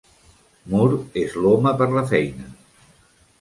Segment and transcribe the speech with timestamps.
[0.71, 2.49] Moore és l'home per la feina.